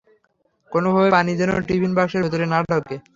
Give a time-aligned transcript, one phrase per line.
[0.71, 2.95] কোনোভাবেই পানি যেন টিফিন বাক্সের ভেতরে না ঢোকে।